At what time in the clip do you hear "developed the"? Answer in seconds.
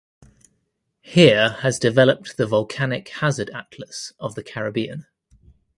1.77-2.47